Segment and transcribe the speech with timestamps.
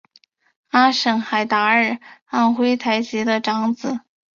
[0.69, 3.99] 阿什海达尔汉珲台吉的长子。